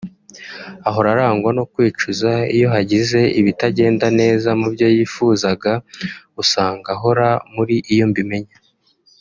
[0.87, 5.73] Ahora arangwa no kwicuza iyo hagize ibitagenda neza mu byo yifuzaga
[6.41, 8.55] usanga ahora muri iyo mbimenya